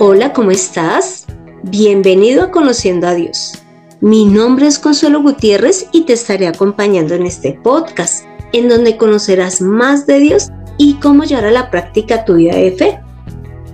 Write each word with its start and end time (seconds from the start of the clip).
Hola, 0.00 0.32
¿cómo 0.32 0.52
estás? 0.52 1.26
Bienvenido 1.64 2.44
a 2.44 2.50
Conociendo 2.52 3.08
a 3.08 3.14
Dios. 3.14 3.54
Mi 4.00 4.26
nombre 4.26 4.68
es 4.68 4.78
Consuelo 4.78 5.20
Gutiérrez 5.20 5.88
y 5.90 6.02
te 6.02 6.12
estaré 6.12 6.46
acompañando 6.46 7.16
en 7.16 7.26
este 7.26 7.58
podcast, 7.64 8.24
en 8.52 8.68
donde 8.68 8.96
conocerás 8.96 9.60
más 9.60 10.06
de 10.06 10.20
Dios 10.20 10.50
y 10.76 10.94
cómo 11.00 11.24
llevar 11.24 11.46
a 11.46 11.50
la 11.50 11.70
práctica 11.72 12.24
tu 12.24 12.36
vida 12.36 12.54
de 12.54 12.70
fe. 12.70 13.00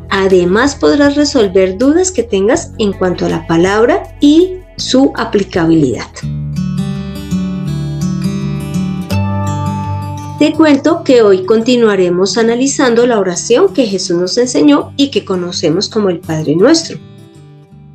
Además 0.08 0.76
podrás 0.76 1.14
resolver 1.14 1.76
dudas 1.76 2.10
que 2.10 2.22
tengas 2.22 2.72
en 2.78 2.94
cuanto 2.94 3.26
a 3.26 3.28
la 3.28 3.46
palabra 3.46 4.16
y 4.22 4.60
su 4.78 5.12
aplicabilidad. 5.16 6.08
Te 10.44 10.52
cuento 10.52 11.04
que 11.04 11.22
hoy 11.22 11.46
continuaremos 11.46 12.36
analizando 12.36 13.06
la 13.06 13.18
oración 13.18 13.72
que 13.72 13.86
Jesús 13.86 14.18
nos 14.18 14.36
enseñó 14.36 14.92
y 14.98 15.10
que 15.10 15.24
conocemos 15.24 15.88
como 15.88 16.10
el 16.10 16.20
Padre 16.20 16.54
Nuestro. 16.54 16.98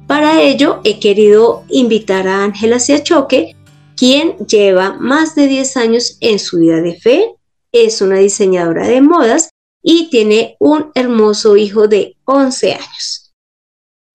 Para 0.08 0.42
ello 0.42 0.82
he 0.84 1.00
querido 1.00 1.64
invitar 1.70 2.28
a 2.28 2.44
Ángela 2.44 2.80
Siachoque, 2.80 3.56
quien 3.96 4.36
lleva 4.48 4.94
más 4.94 5.36
de 5.36 5.46
10 5.46 5.78
años 5.78 6.18
en 6.22 6.40
su 6.40 6.58
vida 6.58 6.82
de 6.82 6.96
fe, 6.96 7.36
es 7.72 8.02
una 8.02 8.16
diseñadora 8.16 8.88
de 8.88 9.02
modas 9.02 9.52
y 9.84 10.10
tiene 10.10 10.56
un 10.60 10.90
hermoso 10.96 11.56
hijo 11.56 11.88
de 11.88 12.18
11 12.26 12.74
años. 12.74 13.32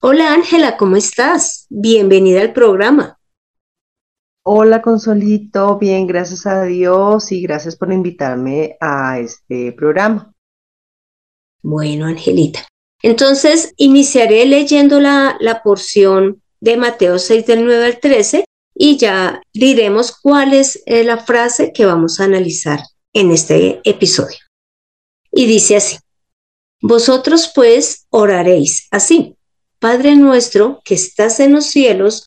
Hola 0.02 0.32
Ángela, 0.32 0.76
¿cómo 0.76 0.96
estás? 0.96 1.66
Bienvenida 1.70 2.40
al 2.40 2.52
programa. 2.52 3.16
Hola 4.46 4.82
Consolito, 4.82 5.78
bien, 5.78 6.06
gracias 6.06 6.44
a 6.46 6.64
Dios 6.64 7.32
y 7.32 7.40
gracias 7.40 7.76
por 7.76 7.90
invitarme 7.90 8.76
a 8.78 9.18
este 9.18 9.72
programa. 9.72 10.34
Bueno, 11.62 12.04
Angelita. 12.04 12.68
Entonces, 13.02 13.72
iniciaré 13.78 14.44
leyendo 14.44 15.00
la, 15.00 15.38
la 15.40 15.62
porción 15.62 16.42
de 16.60 16.76
Mateo 16.76 17.18
6 17.18 17.46
del 17.46 17.64
9 17.64 17.86
al 17.86 18.00
13 18.00 18.44
y 18.74 18.98
ya 18.98 19.40
diremos 19.54 20.12
cuál 20.12 20.52
es 20.52 20.82
eh, 20.84 21.04
la 21.04 21.16
frase 21.16 21.72
que 21.72 21.86
vamos 21.86 22.20
a 22.20 22.24
analizar 22.24 22.80
en 23.14 23.30
este 23.30 23.80
episodio. 23.84 24.36
Y 25.32 25.46
dice 25.46 25.76
así, 25.76 25.96
vosotros 26.82 27.50
pues 27.54 28.04
oraréis 28.10 28.88
así, 28.90 29.38
Padre 29.78 30.16
nuestro 30.16 30.82
que 30.84 30.96
estás 30.96 31.40
en 31.40 31.52
los 31.52 31.64
cielos, 31.64 32.26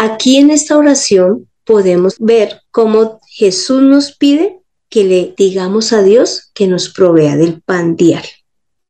Aquí 0.00 0.36
en 0.36 0.52
esta 0.52 0.78
oración 0.78 1.48
podemos 1.64 2.14
ver 2.20 2.62
cómo 2.70 3.18
Jesús 3.26 3.82
nos 3.82 4.16
pide 4.16 4.60
que 4.88 5.02
le 5.02 5.34
digamos 5.36 5.92
a 5.92 6.02
Dios 6.02 6.52
que 6.54 6.68
nos 6.68 6.88
provea 6.88 7.34
del 7.34 7.60
pan 7.62 7.96
diario. 7.96 8.30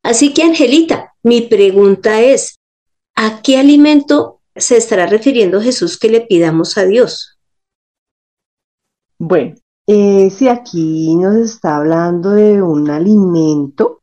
Así 0.02 0.34
que, 0.34 0.42
Angelita, 0.42 1.14
mi 1.22 1.40
pregunta 1.40 2.20
es, 2.20 2.56
¿a 3.16 3.40
qué 3.40 3.56
alimento 3.56 4.42
se 4.54 4.76
estará 4.76 5.06
refiriendo 5.06 5.62
Jesús 5.62 5.98
que 5.98 6.10
le 6.10 6.20
pidamos 6.20 6.76
a 6.76 6.84
Dios? 6.84 7.38
Bueno, 9.18 9.54
eh, 9.86 10.28
si 10.28 10.46
aquí 10.46 11.16
nos 11.16 11.36
está 11.36 11.76
hablando 11.76 12.32
de 12.32 12.60
un 12.60 12.90
alimento, 12.90 14.02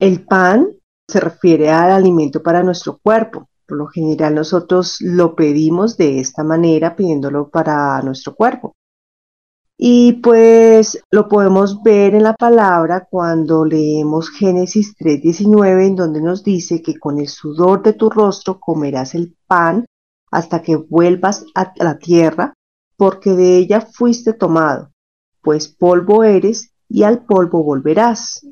el 0.00 0.24
pan 0.24 0.66
se 1.08 1.20
refiere 1.20 1.70
al 1.70 1.92
alimento 1.92 2.42
para 2.42 2.64
nuestro 2.64 2.98
cuerpo. 2.98 3.48
Por 3.66 3.78
lo 3.78 3.86
general 3.86 4.34
nosotros 4.34 4.98
lo 5.00 5.34
pedimos 5.34 5.96
de 5.96 6.20
esta 6.20 6.44
manera, 6.44 6.96
pidiéndolo 6.96 7.48
para 7.48 8.00
nuestro 8.02 8.34
cuerpo. 8.34 8.74
Y 9.76 10.14
pues 10.14 11.02
lo 11.10 11.28
podemos 11.28 11.82
ver 11.82 12.14
en 12.14 12.22
la 12.22 12.34
palabra 12.34 13.08
cuando 13.10 13.64
leemos 13.64 14.30
Génesis 14.30 14.94
3:19, 14.96 15.86
en 15.86 15.96
donde 15.96 16.20
nos 16.20 16.44
dice 16.44 16.80
que 16.80 16.98
con 16.98 17.18
el 17.18 17.28
sudor 17.28 17.82
de 17.82 17.92
tu 17.92 18.08
rostro 18.08 18.60
comerás 18.60 19.14
el 19.14 19.34
pan 19.46 19.84
hasta 20.30 20.62
que 20.62 20.76
vuelvas 20.76 21.44
a 21.54 21.72
la 21.76 21.98
tierra, 21.98 22.54
porque 22.96 23.30
de 23.30 23.56
ella 23.58 23.80
fuiste 23.80 24.32
tomado, 24.32 24.90
pues 25.42 25.68
polvo 25.68 26.22
eres 26.22 26.70
y 26.88 27.02
al 27.02 27.24
polvo 27.24 27.64
volverás. 27.64 28.46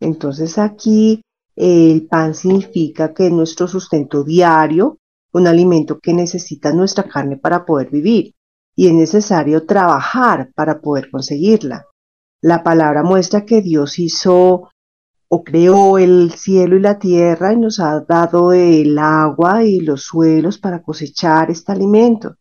Entonces 0.00 0.58
aquí 0.58 1.20
el 1.56 2.06
pan 2.06 2.34
significa 2.34 3.14
que 3.14 3.26
es 3.26 3.32
nuestro 3.32 3.68
sustento 3.68 4.24
diario, 4.24 4.98
un 5.32 5.46
alimento 5.46 5.98
que 6.00 6.12
necesita 6.12 6.72
nuestra 6.72 7.04
carne 7.04 7.36
para 7.36 7.64
poder 7.64 7.90
vivir 7.90 8.34
y 8.76 8.88
es 8.88 8.92
necesario 8.92 9.66
trabajar 9.66 10.50
para 10.54 10.80
poder 10.80 11.10
conseguirla. 11.10 11.86
La 12.40 12.62
palabra 12.62 13.02
muestra 13.02 13.44
que 13.44 13.62
Dios 13.62 13.98
hizo 13.98 14.68
o 15.28 15.44
creó 15.44 15.98
el 15.98 16.32
cielo 16.32 16.76
y 16.76 16.80
la 16.80 16.98
tierra 16.98 17.52
y 17.52 17.56
nos 17.56 17.80
ha 17.80 18.00
dado 18.00 18.52
el 18.52 18.98
agua 18.98 19.64
y 19.64 19.80
los 19.80 20.02
suelos 20.02 20.58
para 20.58 20.82
cosechar 20.82 21.50
este 21.50 21.72
alimento. 21.72 22.36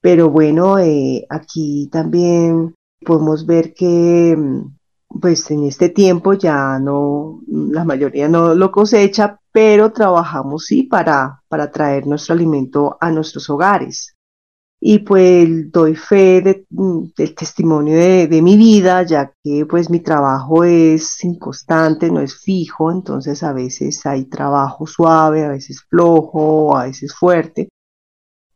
Pero 0.00 0.30
bueno, 0.30 0.78
eh, 0.78 1.24
aquí 1.28 1.88
también 1.92 2.74
podemos 3.04 3.46
ver 3.46 3.72
que 3.74 4.34
mm, 4.36 4.76
pues 5.20 5.50
en 5.50 5.64
este 5.64 5.88
tiempo 5.88 6.34
ya 6.34 6.78
no, 6.78 7.40
la 7.46 7.84
mayoría 7.84 8.28
no 8.28 8.54
lo 8.54 8.70
cosecha, 8.70 9.38
pero 9.52 9.92
trabajamos 9.92 10.66
sí 10.66 10.84
para, 10.84 11.42
para 11.48 11.70
traer 11.70 12.06
nuestro 12.06 12.34
alimento 12.34 12.96
a 13.00 13.10
nuestros 13.10 13.48
hogares. 13.50 14.16
Y 14.84 14.98
pues 15.00 15.70
doy 15.70 15.94
fe 15.94 16.42
del 16.42 17.34
testimonio 17.36 17.96
de, 17.96 18.26
de, 18.26 18.42
mi 18.42 18.56
vida, 18.56 19.04
ya 19.04 19.32
que 19.44 19.64
pues 19.64 19.88
mi 19.88 20.00
trabajo 20.00 20.64
es 20.64 21.22
inconstante, 21.22 22.10
no 22.10 22.20
es 22.20 22.34
fijo, 22.40 22.90
entonces 22.90 23.44
a 23.44 23.52
veces 23.52 24.04
hay 24.06 24.24
trabajo 24.24 24.86
suave, 24.88 25.44
a 25.44 25.50
veces 25.50 25.82
flojo, 25.88 26.76
a 26.76 26.86
veces 26.86 27.14
fuerte. 27.14 27.68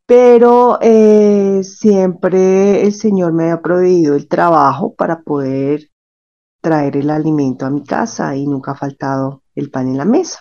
Pero 0.07 0.79
eh, 0.81 1.63
siempre 1.65 2.83
el 2.83 2.93
Señor 2.93 3.33
me 3.33 3.51
ha 3.51 3.61
proveído 3.61 4.15
el 4.15 4.29
trabajo 4.29 4.95
para 4.95 5.21
poder 5.23 5.91
traer 6.67 6.97
el 6.97 7.11
alimento 7.11 7.65
a 7.65 7.71
mi 7.71 7.85
casa 7.85 8.35
y 8.35 8.45
nunca 8.45 8.73
ha 8.73 8.75
faltado 8.75 9.45
el 9.55 9.71
pan 9.71 9.87
en 9.87 9.99
la 9.99 10.05
mesa. 10.05 10.41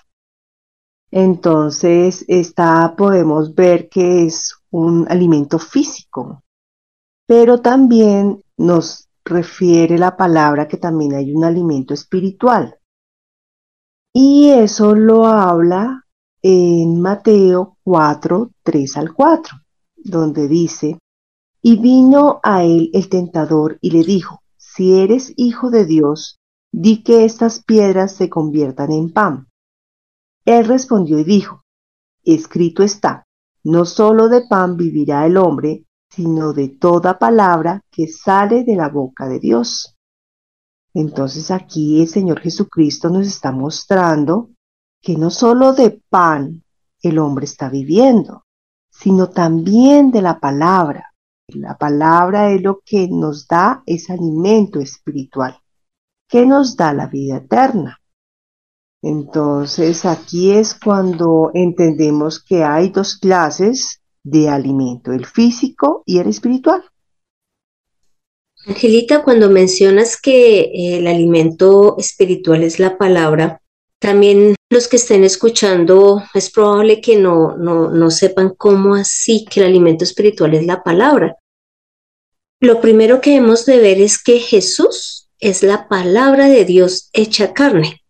Entonces, 1.12 2.26
esta 2.28 2.96
podemos 2.98 3.54
ver 3.54 3.90
que 3.90 4.26
es 4.26 4.56
un 4.72 5.06
alimento 5.08 5.60
físico, 5.60 6.42
pero 7.28 7.62
también 7.62 8.42
nos 8.58 9.08
refiere 9.24 10.00
la 10.00 10.18
palabra 10.18 10.68
que 10.68 10.78
también 10.78 11.14
hay 11.14 11.32
un 11.32 11.44
alimento 11.44 11.94
espiritual. 11.94 12.76
Y 14.12 14.50
eso 14.50 14.96
lo 14.96 15.28
habla 15.28 16.08
en 16.42 17.00
Mateo 17.00 17.78
4, 17.84 18.50
3 18.64 18.98
al 18.98 19.14
4, 19.14 19.58
donde 19.98 20.48
dice, 20.48 20.98
y 21.62 21.78
vino 21.78 22.40
a 22.42 22.64
él 22.64 22.90
el 22.94 23.10
tentador 23.10 23.78
y 23.80 23.92
le 23.92 24.04
dijo, 24.04 24.42
si 24.76 25.00
eres 25.00 25.34
hijo 25.38 25.70
de 25.70 25.86
Dios, 25.86 26.40
di 26.72 27.02
que 27.04 27.24
estas 27.24 27.64
piedras 27.64 28.14
se 28.16 28.30
conviertan 28.30 28.92
en 28.92 29.14
pan. 29.14 29.48
Él 30.44 30.66
respondió 30.66 31.18
y 31.18 31.24
dijo, 31.24 31.64
escrito 32.24 32.84
está, 32.84 33.26
no 33.64 33.86
solo 33.86 34.28
de 34.28 34.42
pan 34.42 34.76
vivirá 34.76 35.26
el 35.26 35.38
hombre, 35.38 35.86
sino 36.10 36.52
de 36.52 36.70
toda 36.70 37.18
palabra 37.18 37.82
que 37.90 38.08
sale 38.08 38.64
de 38.64 38.76
la 38.76 38.90
boca 38.90 39.28
de 39.28 39.40
Dios. 39.40 39.96
Entonces 40.94 41.52
aquí 41.52 42.02
el 42.02 42.10
Señor 42.10 42.42
Jesucristo 42.42 43.10
nos 43.10 43.28
está 43.28 43.52
mostrando 43.52 44.50
que 45.02 45.16
no 45.18 45.30
solo 45.30 45.74
de 45.74 46.02
pan 46.10 46.64
el 47.02 47.20
hombre 47.20 47.46
está 47.46 47.70
viviendo, 47.70 48.44
sino 48.90 49.30
también 49.30 50.12
de 50.12 50.22
la 50.22 50.40
palabra. 50.40 51.15
La 51.50 51.78
palabra 51.78 52.52
es 52.52 52.62
lo 52.62 52.82
que 52.84 53.08
nos 53.08 53.48
da 53.48 53.84
ese 53.86 54.14
alimento 54.14 54.80
espiritual, 54.80 55.60
que 56.28 56.46
nos 56.46 56.76
da 56.76 56.94
la 56.94 57.08
vida 57.08 57.38
eterna. 57.38 58.02
Entonces 59.02 60.06
aquí 60.06 60.52
es 60.52 60.74
cuando 60.74 61.52
entendemos 61.54 62.44
que 62.44 62.64
hay 62.64 62.90
dos 62.90 63.18
clases 63.18 64.02
de 64.24 64.50
alimento, 64.50 65.12
el 65.12 65.28
físico 65.28 66.02
y 66.08 66.18
el 66.18 66.28
espiritual. 66.28 66.84
Angelita, 68.66 69.24
cuando 69.24 69.52
mencionas 69.52 70.20
que 70.20 70.98
el 70.98 71.06
alimento 71.06 71.96
espiritual 72.00 72.64
es 72.64 72.80
la 72.80 72.98
palabra, 72.98 73.62
También 74.06 74.54
los 74.70 74.88
que 74.88 74.98
estén 74.98 75.24
escuchando, 75.24 76.22
es 76.36 76.52
probable 76.52 77.02
que 77.02 77.16
no, 77.16 77.58
no, 77.58 77.90
no 77.90 78.12
sepan 78.12 78.54
cómo 78.56 78.94
así 78.94 79.46
que 79.46 79.62
el 79.62 79.66
alimento 79.66 80.04
espiritual 80.04 80.54
es 80.54 80.64
la 80.64 80.84
palabra. 80.84 81.38
Lo 82.62 82.82
primero 82.82 83.20
que 83.20 83.36
hemos 83.36 83.66
de 83.66 83.80
ver 83.80 84.00
es 84.00 84.22
que 84.22 84.38
Jesús 84.38 85.28
es 85.40 85.64
la 85.64 85.88
palabra 85.88 86.48
de 86.50 86.66
Dios 86.66 87.10
hecha 87.14 87.52
carne. 87.52 88.04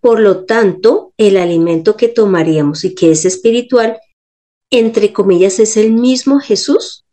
Por 0.00 0.20
lo 0.20 0.46
tanto, 0.46 1.12
el 1.18 1.36
alimento 1.36 1.94
que 1.94 2.08
tomaríamos 2.08 2.84
y 2.84 2.94
que 2.94 3.10
es 3.10 3.26
espiritual, 3.26 3.98
entre 4.70 5.12
comillas, 5.12 5.58
es 5.58 5.76
el 5.76 5.92
mismo 5.92 6.40
Jesús, 6.40 7.04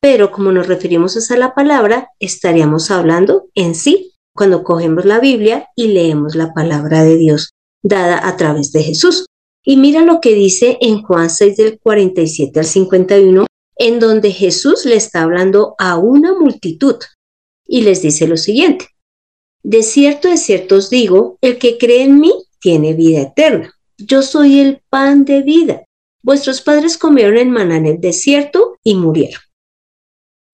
pero 0.00 0.30
como 0.30 0.52
nos 0.52 0.68
referimos 0.68 1.32
a 1.32 1.36
la 1.36 1.52
palabra, 1.52 2.10
estaríamos 2.20 2.92
hablando 2.92 3.48
en 3.56 3.74
sí 3.74 4.12
cuando 4.36 4.62
cogemos 4.62 5.04
la 5.04 5.18
Biblia 5.18 5.66
y 5.74 5.88
leemos 5.88 6.36
la 6.36 6.54
palabra 6.54 7.02
de 7.02 7.16
Dios 7.16 7.55
dada 7.88 8.26
a 8.26 8.36
través 8.36 8.72
de 8.72 8.82
Jesús. 8.82 9.26
Y 9.64 9.76
mira 9.76 10.02
lo 10.02 10.20
que 10.20 10.34
dice 10.34 10.78
en 10.80 11.02
Juan 11.02 11.28
6 11.28 11.56
del 11.56 11.78
47 11.78 12.60
al 12.60 12.66
51, 12.66 13.46
en 13.76 13.98
donde 13.98 14.30
Jesús 14.30 14.84
le 14.84 14.96
está 14.96 15.22
hablando 15.22 15.74
a 15.78 15.98
una 15.98 16.38
multitud 16.38 16.96
y 17.66 17.82
les 17.82 18.02
dice 18.02 18.26
lo 18.26 18.36
siguiente. 18.36 18.86
De 19.62 19.82
cierto, 19.82 20.28
de 20.28 20.36
cierto 20.36 20.76
os 20.76 20.90
digo, 20.90 21.38
el 21.40 21.58
que 21.58 21.76
cree 21.78 22.02
en 22.02 22.20
mí 22.20 22.32
tiene 22.60 22.94
vida 22.94 23.22
eterna. 23.22 23.74
Yo 23.98 24.22
soy 24.22 24.60
el 24.60 24.80
pan 24.88 25.24
de 25.24 25.42
vida. 25.42 25.84
Vuestros 26.22 26.60
padres 26.60 26.96
comieron 26.98 27.38
en 27.38 27.50
maná 27.50 27.76
en 27.76 27.86
el 27.86 28.00
desierto 28.00 28.76
y 28.84 28.94
murieron. 28.94 29.40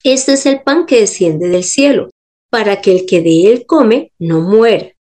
Este 0.03 0.33
es 0.33 0.47
el 0.47 0.63
pan 0.63 0.87
que 0.87 1.01
desciende 1.01 1.49
del 1.49 1.65
cielo, 1.65 2.11
para 2.51 2.81
que 2.81 2.93
el 2.93 3.07
que 3.07 3.21
de 3.21 3.53
él 3.53 3.67
come 3.67 4.13
no 4.19 4.41
muera. 4.41 4.93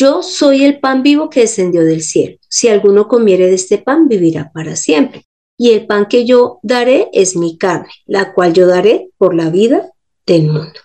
Yo 0.00 0.22
soy 0.22 0.64
el 0.64 0.80
pan 0.80 1.02
vivo 1.02 1.28
que 1.28 1.40
descendió 1.40 1.84
del 1.84 2.00
cielo. 2.00 2.38
Si 2.48 2.68
alguno 2.68 3.06
comiere 3.06 3.48
de 3.48 3.56
este 3.56 3.76
pan, 3.76 4.08
vivirá 4.08 4.50
para 4.50 4.74
siempre. 4.74 5.26
Y 5.58 5.72
el 5.72 5.86
pan 5.86 6.06
que 6.06 6.24
yo 6.24 6.58
daré 6.62 7.10
es 7.12 7.36
mi 7.36 7.58
carne, 7.58 7.90
la 8.06 8.32
cual 8.32 8.54
yo 8.54 8.66
daré 8.66 9.10
por 9.18 9.34
la 9.34 9.50
vida 9.50 9.90
del 10.24 10.46
mundo. 10.46 10.80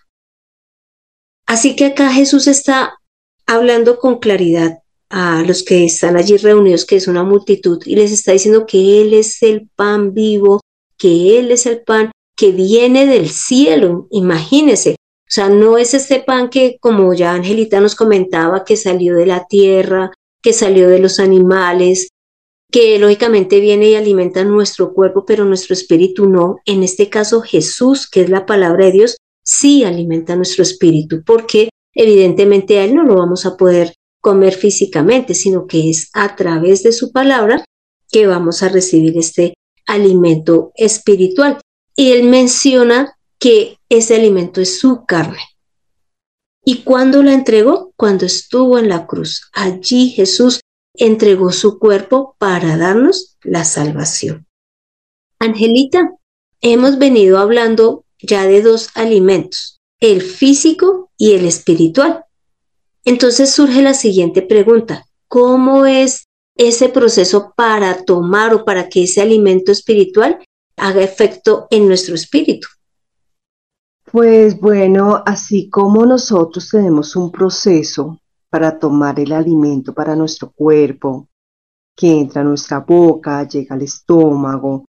Así 1.48 1.78
que 1.78 1.86
acá 1.86 2.12
Jesús 2.12 2.48
está 2.48 2.98
hablando 3.46 4.00
con 4.00 4.20
claridad 4.20 4.80
a 5.10 5.44
los 5.44 5.64
que 5.64 5.86
están 5.86 6.18
allí 6.18 6.36
reunidos, 6.36 6.84
que 6.84 6.98
es 6.98 7.08
una 7.08 7.24
multitud, 7.24 7.82
y 7.86 7.96
les 7.96 8.12
está 8.12 8.34
diciendo 8.34 8.66
que 8.66 9.02
Él 9.02 9.14
es 9.14 9.42
el 9.44 9.70
pan 9.78 10.14
vivo, 10.14 10.60
que 10.98 11.40
Él 11.40 11.52
es 11.52 11.66
el 11.68 11.80
pan 11.84 12.12
que 12.36 12.52
viene 12.52 13.06
del 13.06 13.30
cielo. 13.30 14.10
Imagínense, 14.12 14.98
o 15.28 15.32
sea, 15.32 15.50
no 15.50 15.78
es 15.78 15.96
este 15.96 16.20
pan 16.20 16.50
que, 16.50 16.78
como 16.80 17.14
ya 17.16 17.34
Angelita 17.34 17.80
nos 17.80 17.96
comentaba, 17.96 18.64
que 18.64 18.78
salió 18.78 19.16
de 19.16 19.26
la 19.26 19.48
tierra, 19.48 20.12
que 20.44 20.54
salió 20.54 20.88
de 20.88 21.00
los 21.00 21.20
animales, 21.20 22.10
que 22.72 23.00
lógicamente 23.00 23.60
viene 23.60 23.90
y 23.90 23.96
alimenta 23.96 24.44
nuestro 24.44 24.94
cuerpo, 24.94 25.26
pero 25.26 25.44
nuestro 25.44 25.74
espíritu 25.74 26.30
no. 26.30 26.58
En 26.66 26.84
este 26.84 27.10
caso, 27.10 27.42
Jesús, 27.42 28.08
que 28.08 28.22
es 28.22 28.30
la 28.30 28.46
palabra 28.46 28.86
de 28.86 28.92
Dios, 28.92 29.18
sí 29.44 29.84
alimenta 29.84 30.36
nuestro 30.36 30.62
espíritu, 30.62 31.24
porque 31.26 31.70
evidentemente 31.96 32.78
a 32.78 32.86
Él 32.86 32.94
no 32.94 33.04
lo 33.04 33.16
vamos 33.16 33.48
a 33.48 33.58
poder 33.58 33.96
comer 34.22 34.54
físicamente, 34.54 35.34
sino 35.34 35.66
que 35.66 35.90
es 35.90 36.10
a 36.14 36.36
través 36.36 36.84
de 36.84 36.92
su 36.92 37.12
palabra 37.12 37.66
que 38.12 38.28
vamos 38.28 38.62
a 38.62 38.70
recibir 38.70 39.18
este 39.18 39.56
alimento 39.88 40.72
espiritual. 40.76 41.60
Y 41.96 42.12
Él 42.12 42.28
menciona 42.28 43.15
que 43.46 43.78
ese 43.90 44.16
alimento 44.16 44.60
es 44.60 44.80
su 44.80 45.06
carne. 45.06 45.38
¿Y 46.66 46.78
cuándo 46.82 47.22
la 47.22 47.32
entregó? 47.32 47.94
Cuando 47.96 48.26
estuvo 48.26 48.80
en 48.80 48.90
la 48.90 49.06
cruz. 49.06 49.52
Allí 49.54 50.10
Jesús 50.10 50.62
entregó 50.96 51.52
su 51.52 51.78
cuerpo 51.78 52.36
para 52.40 52.76
darnos 52.76 53.38
la 53.44 53.64
salvación. 53.64 54.48
Angelita, 55.38 56.16
hemos 56.60 56.98
venido 56.98 57.38
hablando 57.38 58.04
ya 58.18 58.48
de 58.48 58.64
dos 58.64 58.90
alimentos, 58.96 59.80
el 60.00 60.24
físico 60.24 61.12
y 61.16 61.34
el 61.34 61.46
espiritual. 61.46 62.24
Entonces 63.04 63.52
surge 63.52 63.84
la 63.84 63.94
siguiente 63.94 64.42
pregunta, 64.42 65.06
¿cómo 65.28 65.86
es 65.86 66.26
ese 66.58 66.90
proceso 66.90 67.54
para 67.56 68.06
tomar 68.06 68.56
o 68.56 68.66
para 68.66 68.90
que 68.90 69.04
ese 69.04 69.22
alimento 69.22 69.72
espiritual 69.72 70.44
haga 70.78 71.04
efecto 71.04 71.68
en 71.70 71.88
nuestro 71.88 72.16
espíritu? 72.16 72.70
Pues 74.16 74.58
bueno, 74.62 75.22
así 75.26 75.70
como 75.70 76.06
nosotros 76.06 76.70
tenemos 76.70 77.18
un 77.18 77.34
proceso 77.34 78.18
para 78.50 78.80
tomar 78.80 79.20
el 79.20 79.34
alimento 79.34 79.94
para 79.94 80.16
nuestro 80.16 80.54
cuerpo, 80.54 81.28
que 81.94 82.22
entra 82.22 82.40
a 82.40 82.46
nuestra 82.46 82.80
boca, 82.80 83.46
llega 83.46 83.76
al 83.76 83.82
estómago, 83.82 84.86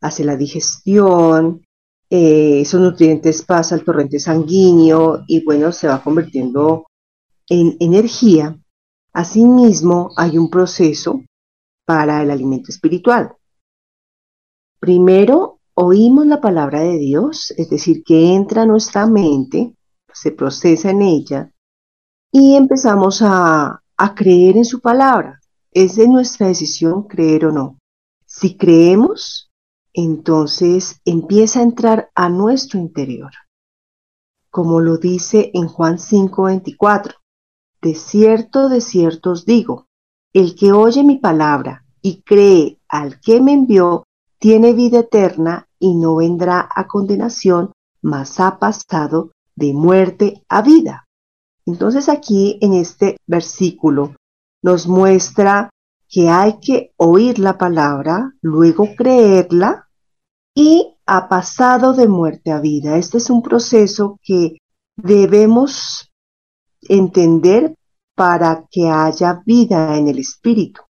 hace 0.00 0.22
la 0.22 0.36
digestión, 0.36 1.64
eh, 2.08 2.60
esos 2.60 2.80
nutrientes 2.80 3.42
pasan 3.42 3.80
al 3.80 3.84
torrente 3.84 4.20
sanguíneo 4.20 5.24
y 5.26 5.44
bueno, 5.44 5.72
se 5.72 5.88
va 5.88 6.00
convirtiendo 6.00 6.86
en 7.48 7.76
energía. 7.80 8.56
Asimismo, 9.12 10.12
hay 10.16 10.38
un 10.38 10.48
proceso 10.48 11.24
para 11.84 12.22
el 12.22 12.30
alimento 12.30 12.70
espiritual. 12.70 13.34
Primero, 14.78 15.58
oímos 15.82 16.26
la 16.26 16.42
palabra 16.42 16.80
de 16.80 16.98
Dios, 16.98 17.54
es 17.56 17.70
decir, 17.70 18.04
que 18.04 18.34
entra 18.34 18.62
a 18.62 18.66
nuestra 18.66 19.06
mente, 19.06 19.74
se 20.12 20.30
procesa 20.30 20.90
en 20.90 21.00
ella 21.00 21.50
y 22.30 22.54
empezamos 22.54 23.22
a, 23.22 23.82
a 23.96 24.14
creer 24.14 24.58
en 24.58 24.66
su 24.66 24.80
palabra. 24.80 25.40
Es 25.72 25.96
de 25.96 26.06
nuestra 26.06 26.48
decisión 26.48 27.04
creer 27.04 27.46
o 27.46 27.52
no. 27.52 27.78
Si 28.26 28.58
creemos, 28.58 29.50
entonces 29.94 31.00
empieza 31.06 31.60
a 31.60 31.64
entrar 31.64 32.10
a 32.14 32.28
nuestro 32.28 32.78
interior. 32.78 33.32
Como 34.50 34.80
lo 34.80 34.98
dice 34.98 35.50
en 35.54 35.66
Juan 35.66 35.96
5:24, 35.96 37.14
de 37.80 37.94
cierto, 37.94 38.68
de 38.68 38.82
cierto 38.82 39.30
os 39.30 39.46
digo, 39.46 39.86
el 40.34 40.54
que 40.54 40.72
oye 40.72 41.02
mi 41.04 41.16
palabra 41.16 41.86
y 42.02 42.20
cree 42.20 42.78
al 42.88 43.18
que 43.20 43.40
me 43.40 43.54
envió, 43.54 44.04
tiene 44.38 44.74
vida 44.74 45.00
eterna 45.00 45.68
y 45.80 45.94
no 45.96 46.16
vendrá 46.16 46.68
a 46.72 46.86
condenación, 46.86 47.72
mas 48.02 48.38
ha 48.38 48.58
pasado 48.58 49.32
de 49.56 49.72
muerte 49.72 50.44
a 50.48 50.62
vida. 50.62 51.08
Entonces 51.66 52.08
aquí 52.08 52.58
en 52.60 52.74
este 52.74 53.16
versículo 53.26 54.14
nos 54.62 54.86
muestra 54.86 55.70
que 56.08 56.28
hay 56.28 56.58
que 56.60 56.92
oír 56.96 57.38
la 57.38 57.56
palabra, 57.56 58.32
luego 58.42 58.94
creerla 58.96 59.88
y 60.54 60.96
ha 61.06 61.28
pasado 61.28 61.94
de 61.94 62.08
muerte 62.08 62.50
a 62.52 62.60
vida. 62.60 62.96
Este 62.96 63.18
es 63.18 63.30
un 63.30 63.42
proceso 63.42 64.18
que 64.22 64.58
debemos 64.96 66.10
entender 66.82 67.74
para 68.14 68.66
que 68.70 68.88
haya 68.88 69.42
vida 69.46 69.96
en 69.96 70.08
el 70.08 70.18
espíritu. 70.18 70.82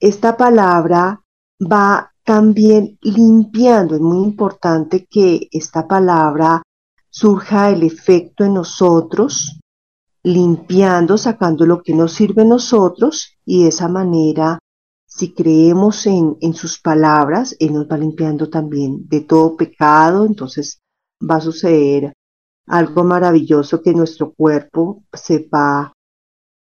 Esta 0.00 0.36
palabra 0.36 1.20
va 1.60 2.11
también 2.24 2.98
limpiando. 3.02 3.94
Es 3.94 4.00
muy 4.00 4.24
importante 4.24 5.06
que 5.08 5.48
esta 5.50 5.86
palabra 5.86 6.62
surja 7.10 7.70
el 7.70 7.82
efecto 7.82 8.44
en 8.44 8.54
nosotros 8.54 9.58
limpiando, 10.22 11.18
sacando 11.18 11.66
lo 11.66 11.82
que 11.82 11.94
nos 11.94 12.12
sirve 12.12 12.42
a 12.42 12.46
nosotros 12.46 13.36
y 13.44 13.64
de 13.64 13.68
esa 13.70 13.88
manera, 13.88 14.58
si 15.04 15.34
creemos 15.34 16.06
en, 16.06 16.36
en 16.40 16.54
sus 16.54 16.80
palabras, 16.80 17.56
Él 17.58 17.74
nos 17.74 17.86
va 17.86 17.98
limpiando 17.98 18.48
también 18.48 19.06
de 19.08 19.20
todo 19.22 19.56
pecado, 19.56 20.24
entonces 20.24 20.80
va 21.28 21.36
a 21.36 21.40
suceder 21.40 22.14
algo 22.66 23.04
maravilloso 23.04 23.82
que 23.82 23.92
nuestro 23.92 24.32
cuerpo 24.32 25.02
se 25.12 25.48
va 25.52 25.92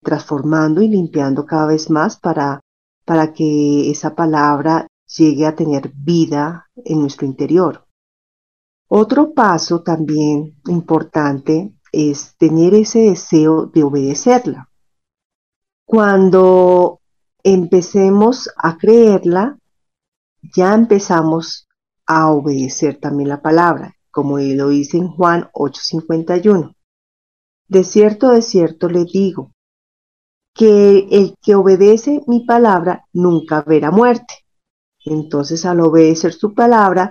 transformando 0.02 0.82
y 0.82 0.88
limpiando 0.88 1.44
cada 1.44 1.66
vez 1.66 1.90
más 1.90 2.18
para, 2.18 2.60
para 3.04 3.32
que 3.32 3.90
esa 3.90 4.14
palabra 4.14 4.86
llegue 5.16 5.46
a 5.46 5.54
tener 5.54 5.92
vida 5.94 6.70
en 6.76 7.00
nuestro 7.00 7.26
interior. 7.26 7.86
Otro 8.88 9.34
paso 9.34 9.82
también 9.82 10.60
importante 10.66 11.72
es 11.92 12.36
tener 12.36 12.74
ese 12.74 13.00
deseo 13.00 13.66
de 13.66 13.82
obedecerla. 13.82 14.68
Cuando 15.84 17.00
empecemos 17.42 18.48
a 18.56 18.78
creerla, 18.78 19.58
ya 20.54 20.74
empezamos 20.74 21.68
a 22.06 22.30
obedecer 22.30 22.98
también 22.98 23.28
la 23.28 23.42
palabra, 23.42 23.96
como 24.10 24.38
lo 24.38 24.68
dice 24.68 24.98
en 24.98 25.08
Juan 25.08 25.48
8:51. 25.52 26.74
De 27.68 27.84
cierto, 27.84 28.30
de 28.30 28.42
cierto 28.42 28.88
le 28.88 29.04
digo, 29.04 29.52
que 30.54 31.06
el 31.10 31.36
que 31.40 31.54
obedece 31.54 32.22
mi 32.26 32.44
palabra 32.44 33.06
nunca 33.12 33.62
verá 33.62 33.90
muerte. 33.90 34.34
Entonces, 35.04 35.64
al 35.64 35.80
obedecer 35.80 36.32
su 36.32 36.54
palabra, 36.54 37.10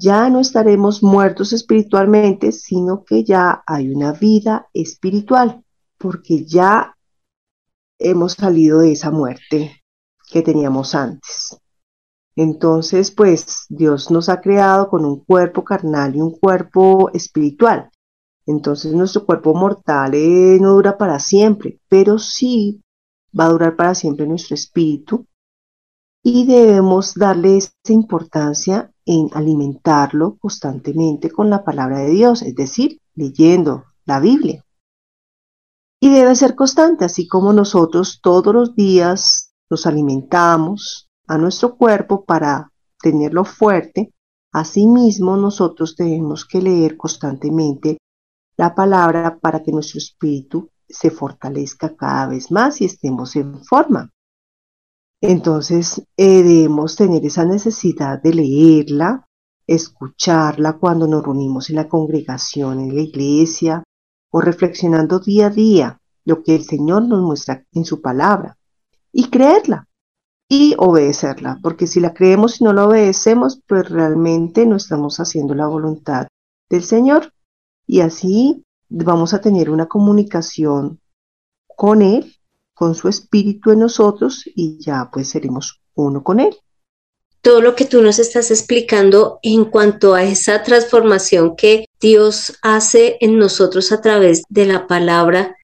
ya 0.00 0.28
no 0.30 0.40
estaremos 0.40 1.02
muertos 1.02 1.52
espiritualmente, 1.52 2.52
sino 2.52 3.04
que 3.04 3.24
ya 3.24 3.62
hay 3.66 3.90
una 3.90 4.12
vida 4.12 4.68
espiritual, 4.72 5.64
porque 5.98 6.44
ya 6.44 6.96
hemos 7.98 8.32
salido 8.32 8.80
de 8.80 8.92
esa 8.92 9.10
muerte 9.10 9.82
que 10.30 10.42
teníamos 10.42 10.94
antes. 10.94 11.56
Entonces, 12.34 13.10
pues 13.10 13.66
Dios 13.68 14.10
nos 14.10 14.28
ha 14.28 14.40
creado 14.40 14.88
con 14.88 15.04
un 15.04 15.22
cuerpo 15.24 15.64
carnal 15.64 16.16
y 16.16 16.20
un 16.20 16.30
cuerpo 16.30 17.10
espiritual. 17.12 17.90
Entonces 18.46 18.92
nuestro 18.92 19.24
cuerpo 19.24 19.54
mortal 19.54 20.14
eh, 20.14 20.58
no 20.60 20.72
dura 20.72 20.98
para 20.98 21.18
siempre, 21.20 21.78
pero 21.88 22.18
sí 22.18 22.82
va 23.38 23.44
a 23.46 23.50
durar 23.50 23.76
para 23.76 23.94
siempre 23.94 24.26
nuestro 24.26 24.54
espíritu 24.54 25.26
y 26.22 26.46
debemos 26.46 27.14
darle 27.14 27.56
esa 27.56 27.72
importancia 27.88 28.92
en 29.04 29.28
alimentarlo 29.32 30.36
constantemente 30.38 31.30
con 31.30 31.50
la 31.50 31.64
palabra 31.64 31.98
de 31.98 32.10
Dios, 32.10 32.42
es 32.42 32.54
decir, 32.54 33.00
leyendo 33.14 33.84
la 34.04 34.20
Biblia. 34.20 34.64
Y 36.00 36.10
debe 36.10 36.34
ser 36.36 36.54
constante, 36.54 37.04
así 37.04 37.26
como 37.26 37.52
nosotros 37.52 38.20
todos 38.22 38.54
los 38.54 38.74
días 38.74 39.52
nos 39.68 39.86
alimentamos 39.86 41.10
a 41.26 41.38
nuestro 41.38 41.76
cuerpo 41.76 42.24
para 42.24 42.70
tenerlo 43.00 43.44
fuerte, 43.44 44.12
asimismo 44.52 45.36
nosotros 45.36 45.96
tenemos 45.96 46.44
que 46.44 46.60
leer 46.60 46.96
constantemente 46.96 47.98
la 48.56 48.74
palabra 48.74 49.38
para 49.40 49.62
que 49.62 49.72
nuestro 49.72 49.98
espíritu 49.98 50.70
se 50.88 51.10
fortalezca 51.10 51.96
cada 51.96 52.28
vez 52.28 52.50
más 52.50 52.80
y 52.80 52.84
estemos 52.84 53.34
en 53.34 53.64
forma. 53.64 54.10
Entonces, 55.24 56.02
eh, 56.16 56.42
debemos 56.42 56.96
tener 56.96 57.24
esa 57.24 57.44
necesidad 57.44 58.20
de 58.20 58.34
leerla, 58.34 59.28
escucharla 59.68 60.78
cuando 60.78 61.06
nos 61.06 61.22
reunimos 61.22 61.70
en 61.70 61.76
la 61.76 61.88
congregación, 61.88 62.80
en 62.80 62.96
la 62.96 63.02
iglesia, 63.02 63.84
o 64.32 64.40
reflexionando 64.40 65.20
día 65.20 65.46
a 65.46 65.50
día 65.50 66.00
lo 66.24 66.42
que 66.42 66.56
el 66.56 66.64
Señor 66.64 67.06
nos 67.06 67.22
muestra 67.22 67.64
en 67.72 67.84
su 67.84 68.00
palabra, 68.00 68.58
y 69.12 69.30
creerla 69.30 69.86
y 70.48 70.74
obedecerla, 70.76 71.60
porque 71.62 71.86
si 71.86 72.00
la 72.00 72.14
creemos 72.14 72.60
y 72.60 72.64
no 72.64 72.72
la 72.72 72.86
obedecemos, 72.86 73.60
pues 73.68 73.88
realmente 73.88 74.66
no 74.66 74.74
estamos 74.74 75.20
haciendo 75.20 75.54
la 75.54 75.68
voluntad 75.68 76.26
del 76.68 76.82
Señor, 76.82 77.32
y 77.86 78.00
así 78.00 78.64
vamos 78.88 79.34
a 79.34 79.40
tener 79.40 79.70
una 79.70 79.86
comunicación 79.86 81.00
con 81.76 82.02
Él 82.02 82.34
con 82.82 82.96
su 82.96 83.06
espíritu 83.06 83.70
en 83.70 83.78
nosotros 83.78 84.42
y 84.44 84.76
ya 84.80 85.08
pues 85.12 85.28
seremos 85.28 85.80
uno 85.94 86.24
con 86.24 86.40
Él. 86.40 86.56
Todo 87.40 87.60
lo 87.60 87.76
que 87.76 87.84
tú 87.84 88.02
nos 88.02 88.18
estás 88.18 88.50
explicando 88.50 89.38
en 89.44 89.66
cuanto 89.66 90.14
a 90.14 90.24
esa 90.24 90.64
transformación 90.64 91.54
que 91.54 91.84
Dios 92.00 92.58
hace 92.60 93.18
en 93.20 93.38
nosotros 93.38 93.92
a 93.92 94.00
través 94.00 94.42
de 94.48 94.66
la 94.66 94.88
palabra, 94.88 95.54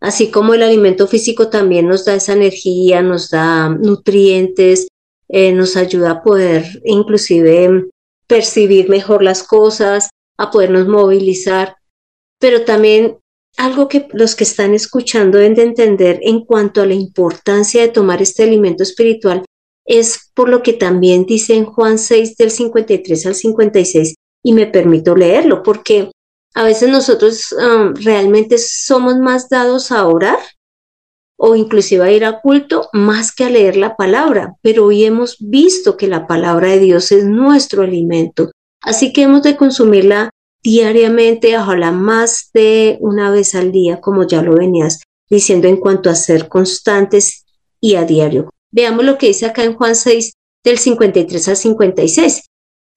así 0.00 0.32
como 0.32 0.52
el 0.54 0.64
alimento 0.64 1.06
físico 1.06 1.50
también 1.50 1.86
nos 1.86 2.04
da 2.04 2.16
esa 2.16 2.32
energía, 2.32 3.00
nos 3.00 3.30
da 3.30 3.68
nutrientes, 3.68 4.88
eh, 5.28 5.52
nos 5.52 5.76
ayuda 5.76 6.10
a 6.10 6.22
poder 6.24 6.64
inclusive 6.84 7.86
percibir 8.26 8.88
mejor 8.88 9.22
las 9.22 9.44
cosas, 9.44 10.08
a 10.36 10.50
podernos 10.50 10.88
movilizar, 10.88 11.76
pero 12.40 12.64
también 12.64 13.18
algo 13.60 13.88
que 13.88 14.08
los 14.14 14.34
que 14.34 14.44
están 14.44 14.72
escuchando 14.72 15.36
deben 15.36 15.54
de 15.54 15.64
entender 15.64 16.18
en 16.22 16.46
cuanto 16.46 16.80
a 16.80 16.86
la 16.86 16.94
importancia 16.94 17.82
de 17.82 17.88
tomar 17.88 18.22
este 18.22 18.44
alimento 18.44 18.82
espiritual 18.82 19.44
es 19.84 20.30
por 20.34 20.48
lo 20.48 20.62
que 20.62 20.72
también 20.72 21.26
dice 21.26 21.54
en 21.54 21.66
Juan 21.66 21.98
6 21.98 22.36
del 22.38 22.50
53 22.50 23.26
al 23.26 23.34
56 23.34 24.14
y 24.42 24.52
me 24.54 24.66
permito 24.66 25.14
leerlo 25.14 25.62
porque 25.62 26.10
a 26.54 26.64
veces 26.64 26.88
nosotros 26.88 27.52
um, 27.52 27.92
realmente 27.96 28.56
somos 28.56 29.18
más 29.18 29.50
dados 29.50 29.92
a 29.92 30.06
orar 30.06 30.38
o 31.36 31.54
inclusive 31.54 32.02
a 32.02 32.10
ir 32.10 32.24
a 32.24 32.40
culto 32.40 32.88
más 32.94 33.30
que 33.30 33.44
a 33.44 33.50
leer 33.50 33.76
la 33.76 33.94
palabra, 33.94 34.56
pero 34.62 34.86
hoy 34.86 35.04
hemos 35.04 35.36
visto 35.38 35.98
que 35.98 36.06
la 36.06 36.26
palabra 36.26 36.68
de 36.68 36.78
Dios 36.78 37.12
es 37.12 37.26
nuestro 37.26 37.82
alimento, 37.82 38.52
así 38.82 39.12
que 39.12 39.22
hemos 39.22 39.42
de 39.42 39.56
consumirla 39.56 40.30
diariamente, 40.62 41.56
ojalá 41.56 41.92
más 41.92 42.50
de 42.52 42.98
una 43.00 43.30
vez 43.30 43.54
al 43.54 43.72
día, 43.72 44.00
como 44.00 44.26
ya 44.26 44.42
lo 44.42 44.54
venías 44.54 45.00
diciendo 45.30 45.68
en 45.68 45.76
cuanto 45.76 46.10
a 46.10 46.14
ser 46.14 46.48
constantes 46.48 47.46
y 47.80 47.94
a 47.94 48.04
diario. 48.04 48.50
Veamos 48.72 49.04
lo 49.04 49.16
que 49.16 49.28
dice 49.28 49.46
acá 49.46 49.64
en 49.64 49.74
Juan 49.74 49.94
6, 49.94 50.32
del 50.64 50.78
53 50.78 51.48
al 51.48 51.56
56. 51.56 52.42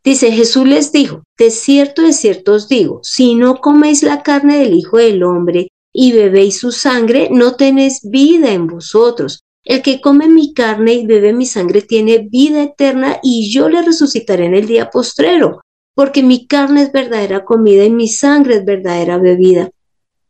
Dice, 0.03 0.31
Jesús 0.31 0.67
les 0.67 0.91
dijo, 0.91 1.23
de 1.37 1.49
cierto, 1.49 2.01
de 2.01 2.11
cierto 2.11 2.53
os 2.53 2.67
digo, 2.67 2.99
si 3.03 3.35
no 3.35 3.61
coméis 3.61 4.03
la 4.03 4.21
carne 4.21 4.59
del 4.59 4.73
Hijo 4.73 4.97
del 4.97 5.23
Hombre 5.23 5.69
y 5.93 6.11
bebéis 6.11 6.59
su 6.59 6.71
sangre, 6.71 7.29
no 7.31 7.55
tenéis 7.55 8.01
vida 8.03 8.51
en 8.51 8.67
vosotros. 8.67 9.43
El 9.63 9.81
que 9.81 10.01
come 10.01 10.27
mi 10.27 10.53
carne 10.53 10.95
y 10.95 11.05
bebe 11.05 11.31
mi 11.31 11.45
sangre 11.45 11.81
tiene 11.81 12.27
vida 12.29 12.63
eterna 12.63 13.19
y 13.23 13.49
yo 13.49 13.69
le 13.69 13.81
resucitaré 13.81 14.45
en 14.45 14.55
el 14.55 14.67
día 14.67 14.89
postrero 14.89 15.61
porque 15.95 16.23
mi 16.23 16.47
carne 16.47 16.83
es 16.83 16.91
verdadera 16.91 17.45
comida 17.45 17.83
y 17.85 17.89
mi 17.89 18.07
sangre 18.07 18.55
es 18.55 18.65
verdadera 18.65 19.17
bebida. 19.17 19.69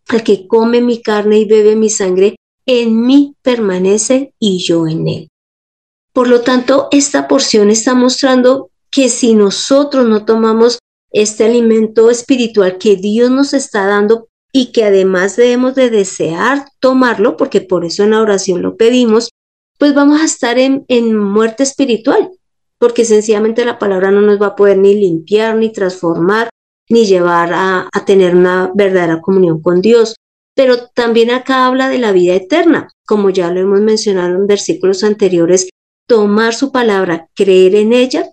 El 0.10 0.24
que 0.24 0.48
come 0.48 0.82
mi 0.82 1.02
carne 1.02 1.40
y 1.40 1.46
bebe 1.46 1.76
mi 1.76 1.90
sangre, 1.90 2.36
en 2.66 3.06
mí 3.06 3.36
permanece 3.42 4.34
y 4.40 4.64
yo 4.64 4.88
en 4.88 5.08
él. 5.08 5.30
Por 6.14 6.28
lo 6.28 6.42
tanto, 6.42 6.90
esta 6.92 7.28
porción 7.28 7.70
está 7.70 7.96
mostrando 7.96 8.70
que 8.92 9.10
si 9.10 9.34
nosotros 9.34 10.06
no 10.06 10.26
tomamos 10.26 10.80
este 11.12 11.46
alimento 11.46 12.10
espiritual 12.10 12.78
que 12.78 12.96
Dios 12.96 13.32
nos 13.32 13.54
está 13.54 13.86
dando 13.86 14.28
y 14.52 14.72
que 14.72 14.84
además 14.84 15.36
debemos 15.36 15.74
de 15.76 15.90
desear 15.90 16.68
tomarlo, 16.80 17.38
porque 17.38 17.62
por 17.62 17.86
eso 17.86 18.04
en 18.04 18.12
la 18.12 18.22
oración 18.22 18.62
lo 18.62 18.76
pedimos, 18.76 19.30
pues 19.80 19.96
vamos 19.96 20.22
a 20.22 20.26
estar 20.26 20.60
en, 20.60 20.86
en 20.90 21.18
muerte 21.18 21.64
espiritual 21.64 22.30
porque 22.84 23.06
sencillamente 23.06 23.64
la 23.64 23.80
palabra 23.80 24.12
no 24.12 24.20
nos 24.20 24.42
va 24.42 24.48
a 24.48 24.56
poder 24.58 24.78
ni 24.78 24.94
limpiar, 24.94 25.56
ni 25.56 25.72
transformar, 25.72 26.50
ni 26.90 27.06
llevar 27.06 27.54
a, 27.54 27.90
tener 28.06 28.36
una 28.36 28.74
verdadera 28.76 29.22
comunión 29.22 29.62
con 29.62 29.80
Dios. 29.80 30.18
Pero 30.54 30.88
también 30.88 31.32
acá 31.32 31.66
habla 31.66 31.88
de 31.88 31.98
la 31.98 32.12
vida 32.12 32.34
eterna, 32.34 32.90
como 33.06 33.30
ya 33.30 33.50
lo 33.52 33.62
hemos 33.62 33.80
mencionado 33.80 34.36
en 34.36 34.48
versículos 34.48 35.06
anteriores, 35.06 35.70
tomar 36.10 36.54
su 36.54 36.74
palabra, 36.74 37.30
creer 37.34 37.76
en 37.76 37.94
ella, 37.94 38.30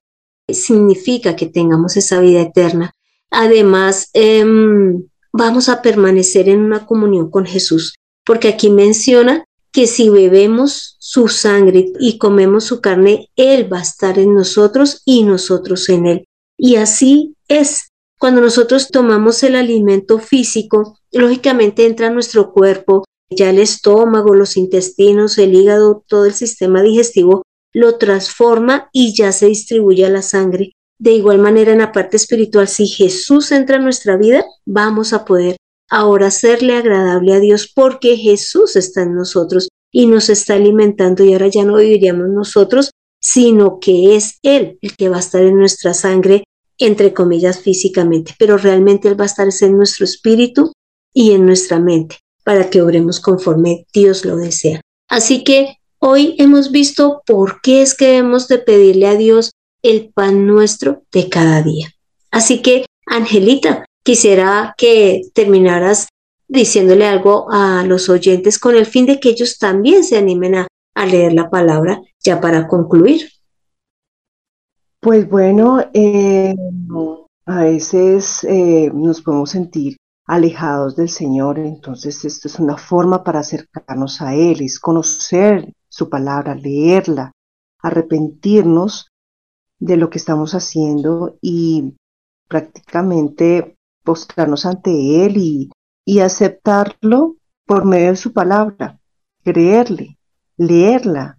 significa 0.48 1.36
que 1.36 1.46
tengamos 1.46 1.96
esa 1.96 2.18
vida 2.18 2.40
eterna. 2.40 2.90
Además, 3.30 4.10
em, 4.14 5.04
vamos 5.32 5.68
a 5.68 5.80
permanecer 5.80 6.48
en 6.48 6.62
una 6.62 6.86
comunión 6.86 7.30
con 7.30 7.46
Jesús, 7.46 7.94
porque 8.26 8.48
aquí 8.48 8.68
menciona 8.68 9.44
que 9.70 9.86
si 9.86 10.08
bebemos 10.08 10.89
su 11.00 11.28
sangre 11.28 11.92
y 11.98 12.18
comemos 12.18 12.64
su 12.64 12.80
carne, 12.80 13.30
Él 13.34 13.72
va 13.72 13.78
a 13.78 13.82
estar 13.82 14.18
en 14.18 14.34
nosotros 14.34 15.02
y 15.06 15.24
nosotros 15.24 15.88
en 15.88 16.06
Él. 16.06 16.24
Y 16.58 16.76
así 16.76 17.34
es. 17.48 17.88
Cuando 18.18 18.42
nosotros 18.42 18.88
tomamos 18.88 19.42
el 19.42 19.56
alimento 19.56 20.18
físico, 20.18 20.98
lógicamente 21.10 21.86
entra 21.86 22.08
a 22.08 22.10
nuestro 22.10 22.52
cuerpo, 22.52 23.04
ya 23.30 23.48
el 23.48 23.58
estómago, 23.58 24.34
los 24.34 24.58
intestinos, 24.58 25.38
el 25.38 25.54
hígado, 25.54 26.04
todo 26.06 26.26
el 26.26 26.34
sistema 26.34 26.82
digestivo 26.82 27.42
lo 27.72 27.96
transforma 27.96 28.90
y 28.92 29.14
ya 29.14 29.32
se 29.32 29.46
distribuye 29.46 30.04
a 30.04 30.10
la 30.10 30.22
sangre. 30.22 30.72
De 30.98 31.12
igual 31.12 31.38
manera, 31.38 31.72
en 31.72 31.78
la 31.78 31.92
parte 31.92 32.18
espiritual, 32.18 32.68
si 32.68 32.86
Jesús 32.86 33.52
entra 33.52 33.76
en 33.76 33.84
nuestra 33.84 34.18
vida, 34.18 34.44
vamos 34.66 35.14
a 35.14 35.24
poder 35.24 35.56
ahora 35.88 36.30
serle 36.30 36.76
agradable 36.76 37.32
a 37.32 37.40
Dios 37.40 37.72
porque 37.74 38.16
Jesús 38.18 38.76
está 38.76 39.02
en 39.02 39.14
nosotros 39.14 39.68
y 39.92 40.06
nos 40.06 40.28
está 40.28 40.54
alimentando 40.54 41.24
y 41.24 41.32
ahora 41.32 41.48
ya 41.48 41.64
no 41.64 41.76
viviríamos 41.76 42.28
nosotros, 42.28 42.90
sino 43.20 43.78
que 43.80 44.16
es 44.16 44.38
Él 44.42 44.78
el 44.80 44.96
que 44.96 45.08
va 45.08 45.16
a 45.16 45.20
estar 45.20 45.42
en 45.42 45.56
nuestra 45.56 45.94
sangre, 45.94 46.44
entre 46.78 47.12
comillas, 47.12 47.60
físicamente, 47.60 48.34
pero 48.38 48.56
realmente 48.56 49.08
Él 49.08 49.18
va 49.18 49.24
a 49.24 49.26
estar 49.26 49.48
en 49.60 49.76
nuestro 49.76 50.04
espíritu 50.04 50.72
y 51.12 51.32
en 51.32 51.44
nuestra 51.44 51.78
mente 51.78 52.18
para 52.44 52.70
que 52.70 52.80
obremos 52.80 53.20
conforme 53.20 53.86
Dios 53.92 54.24
lo 54.24 54.36
desea. 54.36 54.80
Así 55.08 55.44
que 55.44 55.76
hoy 55.98 56.34
hemos 56.38 56.70
visto 56.70 57.22
por 57.26 57.60
qué 57.60 57.82
es 57.82 57.94
que 57.94 58.06
debemos 58.06 58.48
de 58.48 58.58
pedirle 58.58 59.06
a 59.06 59.16
Dios 59.16 59.50
el 59.82 60.10
pan 60.12 60.46
nuestro 60.46 61.02
de 61.12 61.28
cada 61.28 61.62
día. 61.62 61.92
Así 62.30 62.62
que, 62.62 62.86
Angelita, 63.06 63.84
quisiera 64.02 64.74
que 64.78 65.22
terminaras 65.34 66.08
diciéndole 66.50 67.06
algo 67.06 67.46
a 67.50 67.84
los 67.84 68.08
oyentes 68.08 68.58
con 68.58 68.74
el 68.74 68.84
fin 68.84 69.06
de 69.06 69.20
que 69.20 69.30
ellos 69.30 69.56
también 69.58 70.02
se 70.04 70.18
animen 70.18 70.56
a, 70.56 70.66
leer 71.06 71.32
la 71.32 71.48
palabra 71.48 72.02
ya 72.22 72.42
para 72.42 72.68
concluir. 72.68 73.30
Pues 75.00 75.26
bueno, 75.30 75.80
eh, 75.94 76.54
a 77.46 77.62
veces 77.62 78.44
eh, 78.44 78.90
nos 78.92 79.22
podemos 79.22 79.48
sentir 79.48 79.96
alejados 80.26 80.96
del 80.96 81.08
Señor, 81.08 81.58
entonces 81.58 82.22
esto 82.26 82.48
es 82.48 82.58
una 82.58 82.76
forma 82.76 83.24
para 83.24 83.40
acercarnos 83.40 84.20
a 84.20 84.34
Él, 84.34 84.60
es 84.60 84.78
conocer 84.78 85.72
su 85.88 86.10
palabra, 86.10 86.54
leerla, 86.54 87.32
arrepentirnos 87.80 89.08
de 89.78 89.96
lo 89.96 90.10
que 90.10 90.18
estamos 90.18 90.54
haciendo 90.54 91.38
y 91.40 91.96
prácticamente 92.46 93.78
postrarnos 94.04 94.66
ante 94.66 95.24
Él 95.24 95.38
y, 95.38 95.70
y 96.04 96.20
aceptarlo 96.20 97.36
por 97.66 97.84
medio 97.84 98.10
de 98.10 98.16
su 98.16 98.32
palabra. 98.32 98.98
creerle, 99.42 100.18
leerla, 100.58 101.38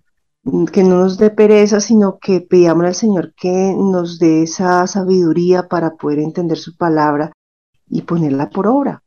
que 0.71 0.83
no 0.83 1.01
nos 1.01 1.17
dé 1.19 1.29
pereza, 1.29 1.79
sino 1.79 2.17
que 2.17 2.41
pidamos 2.41 2.85
al 2.85 2.95
Señor 2.95 3.33
que 3.35 3.75
nos 3.77 4.17
dé 4.17 4.43
esa 4.43 4.87
sabiduría 4.87 5.67
para 5.67 5.91
poder 5.91 6.19
entender 6.19 6.57
su 6.57 6.75
palabra 6.75 7.31
y 7.87 8.01
ponerla 8.01 8.49
por 8.49 8.65
obra. 8.65 9.03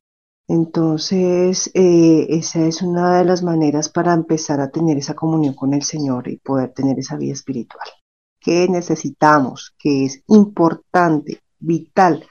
Entonces, 0.47 1.71
eh, 1.75 2.27
esa 2.29 2.67
es 2.67 2.83
una 2.83 3.19
de 3.19 3.25
las 3.25 3.43
maneras 3.43 3.89
para 3.89 4.13
empezar 4.13 4.61
a 4.61 4.71
tener 4.71 4.97
esa 4.99 5.15
comunión 5.15 5.55
con 5.55 5.75
el 5.75 5.83
Señor 5.83 6.29
y 6.29 6.37
poder 6.37 6.73
tener 6.73 6.99
esa 6.99 7.17
vida 7.17 7.33
espiritual 7.33 7.89
que 8.45 8.69
necesitamos, 8.69 9.75
que 9.79 10.05
es 10.05 10.23
importante, 10.29 11.41
vital 11.59 12.29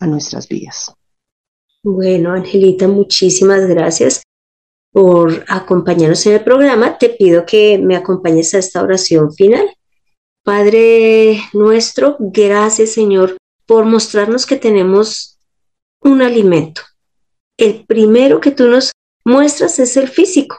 a 0.00 0.06
nuestras 0.06 0.48
vidas. 0.48 0.94
Bueno, 1.84 2.32
Angelita, 2.32 2.88
muchísimas 2.88 3.66
gracias 3.66 4.22
por 4.90 5.44
acompañarnos 5.48 6.24
en 6.24 6.32
el 6.32 6.42
programa. 6.42 6.96
Te 6.96 7.10
pido 7.10 7.44
que 7.44 7.76
me 7.76 7.94
acompañes 7.94 8.54
a 8.54 8.58
esta 8.58 8.82
oración 8.82 9.34
final. 9.34 9.68
Padre 10.42 11.42
nuestro, 11.52 12.16
gracias 12.18 12.92
Señor 12.92 13.36
por 13.66 13.84
mostrarnos 13.84 14.46
que 14.46 14.56
tenemos 14.56 15.38
un 16.00 16.22
alimento. 16.22 16.80
El 17.58 17.84
primero 17.84 18.40
que 18.40 18.50
tú 18.50 18.66
nos 18.66 18.92
muestras 19.22 19.78
es 19.78 19.98
el 19.98 20.08
físico, 20.08 20.56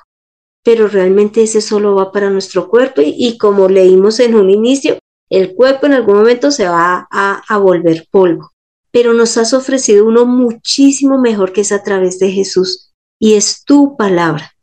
pero 0.64 0.88
realmente 0.88 1.42
ese 1.42 1.60
solo 1.60 1.96
va 1.96 2.12
para 2.12 2.30
nuestro 2.30 2.70
cuerpo 2.70 3.02
y, 3.04 3.36
como 3.40 3.68
leímos 3.68 4.20
en 4.20 4.36
un 4.36 4.52
inicio, 4.52 5.00
el 5.32 5.56
cuerpo 5.56 5.88
en 5.88 5.94
algún 5.94 6.18
momento 6.18 6.52
se 6.52 6.68
va 6.68 7.08
a, 7.10 7.58
volver 7.58 8.06
polvo. 8.12 8.52
Pero 8.96 9.14
nos 9.14 9.36
has 9.36 9.52
ofrecido 9.54 10.06
uno 10.06 10.26
muchísimo 10.26 11.20
mejor 11.20 11.52
que 11.52 11.60
es 11.60 11.74
a 11.74 11.84
través 11.84 12.18
de 12.18 12.32
Jesús 12.32 12.94
y 13.20 13.34
es 13.34 13.66
tu 13.66 13.98
palabra. 13.98 14.54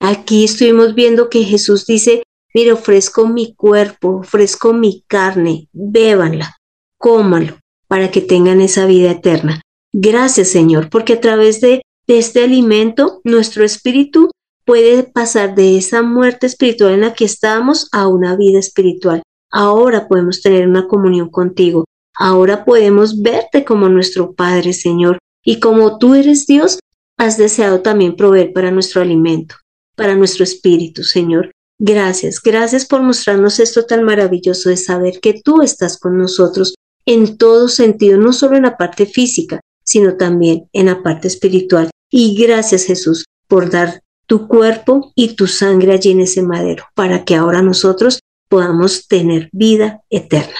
Aquí 0.00 0.44
estuvimos 0.44 0.94
viendo 0.94 1.30
que 1.30 1.44
Jesús 1.44 1.86
dice, 1.86 2.24
mire, 2.52 2.72
ofrezco 2.72 3.26
mi 3.26 3.54
cuerpo, 3.54 4.18
ofrezco 4.18 4.74
mi 4.74 5.02
carne, 5.08 5.70
bébanla, 5.72 6.58
cómanlo, 6.98 7.58
para 7.86 8.10
que 8.10 8.20
tengan 8.20 8.60
esa 8.60 8.84
vida 8.84 9.12
eterna. 9.12 9.62
Gracias 9.94 10.48
Señor, 10.48 10.90
porque 10.90 11.14
a 11.14 11.20
través 11.22 11.62
de, 11.62 11.80
de 12.06 12.18
este 12.18 12.44
alimento 12.44 13.22
nuestro 13.24 13.64
espíritu 13.64 14.30
puede 14.66 15.04
pasar 15.04 15.54
de 15.54 15.78
esa 15.78 16.02
muerte 16.02 16.46
espiritual 16.46 16.92
en 16.92 17.00
la 17.00 17.14
que 17.14 17.24
estábamos 17.24 17.88
a 17.92 18.08
una 18.08 18.36
vida 18.36 18.58
espiritual. 18.58 19.22
Ahora 19.50 20.06
podemos 20.06 20.42
tener 20.42 20.68
una 20.68 20.86
comunión 20.86 21.30
contigo. 21.30 21.86
Ahora 22.18 22.64
podemos 22.64 23.22
verte 23.22 23.64
como 23.64 23.88
nuestro 23.88 24.34
Padre, 24.34 24.72
Señor. 24.72 25.18
Y 25.44 25.60
como 25.60 25.98
tú 25.98 26.14
eres 26.14 26.46
Dios, 26.46 26.80
has 27.16 27.38
deseado 27.38 27.80
también 27.80 28.16
proveer 28.16 28.52
para 28.52 28.72
nuestro 28.72 29.00
alimento, 29.00 29.54
para 29.96 30.16
nuestro 30.16 30.44
espíritu, 30.44 31.04
Señor. 31.04 31.52
Gracias, 31.80 32.42
gracias 32.42 32.86
por 32.86 33.02
mostrarnos 33.02 33.60
esto 33.60 33.84
tan 33.84 34.02
maravilloso 34.02 34.68
de 34.68 34.76
saber 34.76 35.20
que 35.20 35.40
tú 35.44 35.62
estás 35.62 35.96
con 35.96 36.18
nosotros 36.18 36.74
en 37.06 37.38
todo 37.38 37.68
sentido, 37.68 38.18
no 38.18 38.32
solo 38.32 38.56
en 38.56 38.64
la 38.64 38.76
parte 38.76 39.06
física, 39.06 39.60
sino 39.84 40.16
también 40.16 40.68
en 40.72 40.86
la 40.86 41.02
parte 41.04 41.28
espiritual. 41.28 41.88
Y 42.10 42.34
gracias 42.34 42.84
Jesús 42.84 43.24
por 43.46 43.70
dar 43.70 44.02
tu 44.26 44.48
cuerpo 44.48 45.12
y 45.14 45.36
tu 45.36 45.46
sangre 45.46 45.92
allí 45.92 46.10
en 46.10 46.20
ese 46.20 46.42
madero, 46.42 46.84
para 46.94 47.24
que 47.24 47.36
ahora 47.36 47.62
nosotros 47.62 48.18
podamos 48.48 49.06
tener 49.06 49.48
vida 49.52 50.02
eterna. 50.10 50.56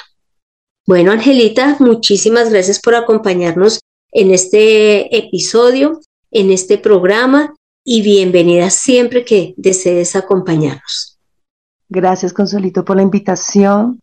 Bueno, 0.89 1.13
Angelita, 1.13 1.77
muchísimas 1.81 2.49
gracias 2.49 2.81
por 2.81 2.95
acompañarnos 2.95 3.81
en 4.11 4.31
este 4.31 5.15
episodio 5.19 6.01
en 6.31 6.51
este 6.51 6.79
programa 6.79 7.55
y 7.85 8.01
bienvenida 8.01 8.71
siempre 8.71 9.23
que 9.23 9.53
desees 9.59 10.17
acompañarnos. 10.17 11.19
Gracias, 11.91 12.33
Consolito, 12.33 12.87
por 12.87 12.97
la 12.97 13.03
invitación 13.03 14.01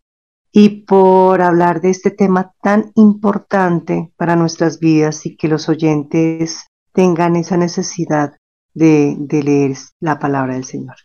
y 0.52 0.84
por 0.84 1.42
hablar 1.42 1.82
de 1.82 1.90
este 1.90 2.12
tema 2.12 2.54
tan 2.62 2.92
importante 2.94 4.12
para 4.16 4.36
nuestras 4.36 4.80
vidas 4.80 5.26
y 5.26 5.38
que 5.38 5.48
los 5.48 5.68
oyentes 5.68 6.66
tengan 6.94 7.36
esa 7.36 7.58
necesidad 7.58 8.34
de, 8.76 9.16
de 9.18 9.42
leer 9.42 9.76
la 10.00 10.20
palabra 10.20 10.54
del 10.54 10.66
Señor. 10.66 10.98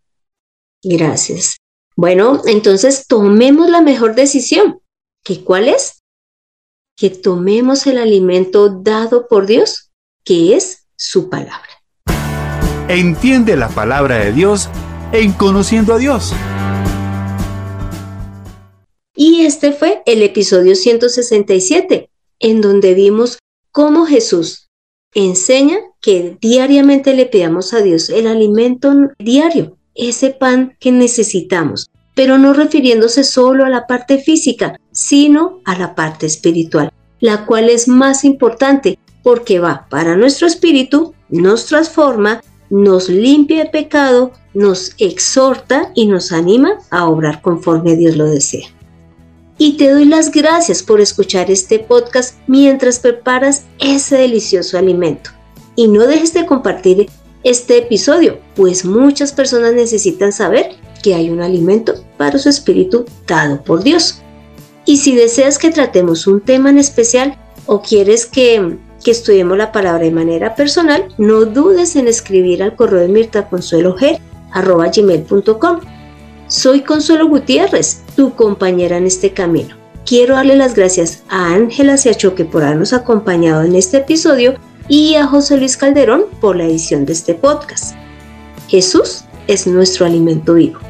Gracias. 0.83 1.57
Bueno, 1.97 2.43
entonces 2.45 3.07
tomemos 3.07 3.71
la 3.71 3.81
mejor 3.81 4.15
decisión. 4.15 4.80
¿Qué 5.23 5.45
cuál 5.45 5.69
es? 5.69 6.03
Que 6.97 7.11
tomemos 7.11 7.87
el 7.87 7.99
alimento 7.99 8.71
dado 8.71 9.29
por 9.29 9.47
Dios, 9.47 9.91
que 10.25 10.57
es 10.57 10.87
su 10.97 11.29
palabra. 11.29 11.69
Entiende 12.89 13.57
la 13.57 13.69
palabra 13.69 14.19
de 14.19 14.33
Dios 14.33 14.69
en 15.13 15.33
Conociendo 15.33 15.95
a 15.95 15.99
Dios. 15.99 16.33
Y 19.15 19.45
este 19.45 19.73
fue 19.73 20.03
el 20.07 20.23
episodio 20.23 20.75
167, 20.75 22.09
en 22.39 22.61
donde 22.63 22.95
vimos 22.95 23.39
cómo 23.73 24.07
Jesús 24.07 24.71
enseña 25.13 25.77
que 26.01 26.39
diariamente 26.41 27.13
le 27.15 27.27
pidamos 27.27 27.75
a 27.75 27.83
Dios 27.83 28.09
el 28.09 28.27
alimento 28.27 28.93
diario, 29.19 29.77
ese 29.95 30.31
pan 30.31 30.77
que 30.81 30.93
necesitamos, 30.93 31.91
pero 32.15 32.39
no 32.39 32.53
refiriéndose 32.53 33.25
solo 33.25 33.65
a 33.65 33.69
la 33.69 33.87
parte 33.87 34.19
física, 34.19 34.79
sino 34.93 35.61
a 35.65 35.79
la 35.79 35.95
parte 35.95 36.27
espiritual, 36.27 36.93
la 37.21 37.47
cual 37.47 37.71
es 37.71 37.89
más 37.89 38.25
importante 38.25 38.99
porque 39.23 39.59
va 39.59 39.87
para 39.91 40.17
nuestro 40.17 40.47
espíritu, 40.47 41.15
nos 41.29 41.67
transforma, 41.67 42.41
nos 42.71 43.09
limpia 43.09 43.65
de 43.65 43.71
pecado, 43.71 44.33
nos 44.55 44.95
exhorta 44.99 45.93
y 45.95 46.07
nos 46.07 46.33
anima 46.33 46.79
a 46.91 47.09
obrar 47.09 47.43
conforme 47.43 47.97
Dios 47.97 48.17
lo 48.17 48.27
desea. 48.27 48.69
Y 49.59 49.77
te 49.77 49.91
doy 49.91 50.07
las 50.07 50.31
gracias 50.31 50.83
por 50.83 51.03
escuchar 51.03 51.51
este 51.51 51.79
podcast 51.79 52.39
mientras 52.47 52.99
preparas 52.99 53.65
ese 53.79 54.17
delicioso 54.17 54.79
alimento. 54.79 55.31
Y 55.77 55.87
no 55.89 56.07
dejes 56.07 56.33
de 56.33 56.47
compartir 56.47 57.11
este 57.45 57.79
episodio, 57.79 58.39
pues 58.57 58.85
muchas 58.85 59.33
personas 59.33 59.75
necesitan 59.75 60.33
saber 60.33 60.80
que 61.03 61.15
hay 61.15 61.31
un 61.31 61.41
alimento 61.41 61.95
para 62.17 62.39
su 62.39 62.49
espíritu 62.49 63.05
dado 63.27 63.63
por 63.63 63.83
Dios. 63.83 64.21
Y 64.85 64.99
si 64.99 65.15
deseas 65.15 65.59
que 65.59 65.71
tratemos 65.71 66.27
un 66.27 66.41
tema 66.41 66.71
en 66.71 66.79
especial 66.79 67.39
o 67.67 67.83
quieres 67.83 68.27
que 68.27 68.79
que 69.03 69.11
estudiemos 69.11 69.57
la 69.57 69.73
palabra 69.73 70.05
de 70.05 70.11
manera 70.11 70.55
personal, 70.55 71.09
no 71.19 71.45
dudes 71.45 71.97
en 71.97 72.09
escribir 72.09 72.63
al 72.63 72.77
correo 72.77 73.01
de 73.01 73.09
Mirta 73.09 73.49
Consuelo 73.49 73.97
gmail.com. 73.97 75.81
Soy 76.49 76.81
Consuelo 76.83 77.29
Gutiérrez, 77.29 78.03
tu 78.17 78.35
compañera 78.35 78.97
en 78.97 79.07
este 79.07 79.33
camino. 79.33 79.77
Quiero 80.05 80.35
darle 80.35 80.57
las 80.57 80.75
gracias 80.75 81.23
a 81.29 81.55
Ángela 81.55 81.97
Siachoque 81.97 82.45
por 82.45 82.65
habernos 82.65 82.93
acompañado 82.93 83.63
en 83.63 83.77
este 83.77 83.99
episodio 83.99 84.55
y 84.89 85.15
a 85.15 85.27
José 85.27 85.57
Luis 85.57 85.77
Calderón 85.77 86.25
por 86.41 86.57
la 86.57 86.65
edición 86.65 87.07
de 87.07 87.13
este 87.13 87.35
podcast. 87.35 87.95
Jesús 88.69 89.25
es 89.47 89.67
nuestro 89.67 90.07
alimento 90.07 90.55
vivo. 90.55 90.90